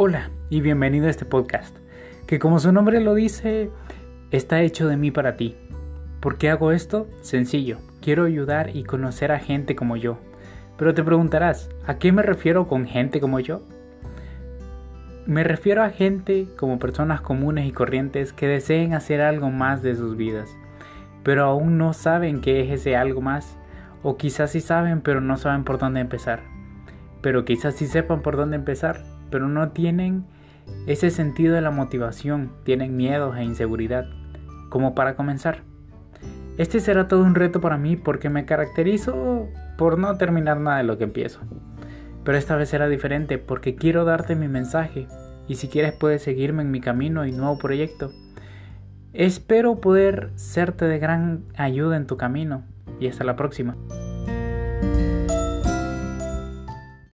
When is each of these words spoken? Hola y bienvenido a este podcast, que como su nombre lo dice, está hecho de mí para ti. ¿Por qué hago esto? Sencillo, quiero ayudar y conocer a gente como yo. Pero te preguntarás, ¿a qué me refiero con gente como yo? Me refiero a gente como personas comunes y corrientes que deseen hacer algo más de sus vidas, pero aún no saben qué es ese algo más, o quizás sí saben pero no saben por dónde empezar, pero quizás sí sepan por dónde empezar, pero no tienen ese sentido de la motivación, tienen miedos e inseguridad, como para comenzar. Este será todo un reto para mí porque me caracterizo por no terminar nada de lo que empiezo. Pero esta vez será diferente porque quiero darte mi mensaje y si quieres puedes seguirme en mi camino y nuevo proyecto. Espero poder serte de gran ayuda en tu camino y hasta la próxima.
Hola 0.00 0.30
y 0.48 0.60
bienvenido 0.60 1.08
a 1.08 1.10
este 1.10 1.24
podcast, 1.24 1.76
que 2.28 2.38
como 2.38 2.60
su 2.60 2.70
nombre 2.70 3.00
lo 3.00 3.16
dice, 3.16 3.68
está 4.30 4.60
hecho 4.60 4.86
de 4.86 4.96
mí 4.96 5.10
para 5.10 5.36
ti. 5.36 5.56
¿Por 6.20 6.38
qué 6.38 6.50
hago 6.50 6.70
esto? 6.70 7.08
Sencillo, 7.20 7.78
quiero 8.00 8.26
ayudar 8.26 8.76
y 8.76 8.84
conocer 8.84 9.32
a 9.32 9.40
gente 9.40 9.74
como 9.74 9.96
yo. 9.96 10.20
Pero 10.76 10.94
te 10.94 11.02
preguntarás, 11.02 11.68
¿a 11.84 11.98
qué 11.98 12.12
me 12.12 12.22
refiero 12.22 12.68
con 12.68 12.86
gente 12.86 13.18
como 13.18 13.40
yo? 13.40 13.62
Me 15.26 15.42
refiero 15.42 15.82
a 15.82 15.90
gente 15.90 16.46
como 16.56 16.78
personas 16.78 17.20
comunes 17.20 17.66
y 17.66 17.72
corrientes 17.72 18.32
que 18.32 18.46
deseen 18.46 18.94
hacer 18.94 19.20
algo 19.20 19.50
más 19.50 19.82
de 19.82 19.96
sus 19.96 20.16
vidas, 20.16 20.48
pero 21.24 21.42
aún 21.42 21.76
no 21.76 21.92
saben 21.92 22.40
qué 22.40 22.60
es 22.60 22.70
ese 22.70 22.94
algo 22.94 23.20
más, 23.20 23.58
o 24.04 24.16
quizás 24.16 24.52
sí 24.52 24.60
saben 24.60 25.00
pero 25.00 25.20
no 25.20 25.36
saben 25.36 25.64
por 25.64 25.78
dónde 25.78 25.98
empezar, 25.98 26.44
pero 27.20 27.44
quizás 27.44 27.74
sí 27.74 27.88
sepan 27.88 28.22
por 28.22 28.36
dónde 28.36 28.54
empezar, 28.54 29.17
pero 29.30 29.48
no 29.48 29.70
tienen 29.70 30.24
ese 30.86 31.10
sentido 31.10 31.54
de 31.54 31.60
la 31.60 31.70
motivación, 31.70 32.52
tienen 32.64 32.96
miedos 32.96 33.36
e 33.36 33.44
inseguridad, 33.44 34.06
como 34.68 34.94
para 34.94 35.16
comenzar. 35.16 35.62
Este 36.58 36.80
será 36.80 37.06
todo 37.06 37.22
un 37.22 37.34
reto 37.34 37.60
para 37.60 37.78
mí 37.78 37.96
porque 37.96 38.30
me 38.30 38.44
caracterizo 38.44 39.48
por 39.76 39.98
no 39.98 40.16
terminar 40.16 40.58
nada 40.60 40.78
de 40.78 40.84
lo 40.84 40.98
que 40.98 41.04
empiezo. 41.04 41.40
Pero 42.24 42.36
esta 42.36 42.56
vez 42.56 42.68
será 42.68 42.88
diferente 42.88 43.38
porque 43.38 43.76
quiero 43.76 44.04
darte 44.04 44.34
mi 44.34 44.48
mensaje 44.48 45.06
y 45.46 45.54
si 45.54 45.68
quieres 45.68 45.92
puedes 45.92 46.22
seguirme 46.22 46.62
en 46.62 46.70
mi 46.70 46.80
camino 46.80 47.24
y 47.26 47.32
nuevo 47.32 47.58
proyecto. 47.58 48.10
Espero 49.12 49.80
poder 49.80 50.30
serte 50.34 50.84
de 50.84 50.98
gran 50.98 51.44
ayuda 51.56 51.96
en 51.96 52.06
tu 52.06 52.16
camino 52.16 52.64
y 53.00 53.08
hasta 53.08 53.24
la 53.24 53.36
próxima. 53.36 53.76